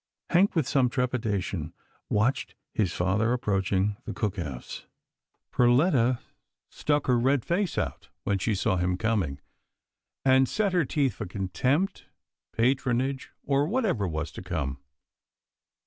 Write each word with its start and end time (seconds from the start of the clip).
Hank, 0.31 0.55
with 0.55 0.67
some 0.67 0.89
trepidation, 0.89 1.75
watched 2.09 2.55
his 2.73 2.91
father 2.91 3.33
approaching 3.33 3.97
the 4.05 4.15
cook 4.15 4.37
house. 4.37 4.87
Perletta 5.51 6.17
stuck 6.69 7.05
her 7.05 7.19
red 7.19 7.45
face 7.45 7.77
out, 7.77 8.09
when 8.23 8.39
she 8.39 8.55
saw 8.55 8.77
him 8.77 8.97
coming, 8.97 9.39
and 10.25 10.49
set 10.49 10.73
her 10.73 10.85
teeth 10.85 11.13
for 11.13 11.27
contempt, 11.27 12.07
patron 12.51 12.99
age, 12.99 13.29
or 13.43 13.67
whatever 13.67 14.07
was 14.07 14.31
to 14.31 14.41
come. 14.41 14.79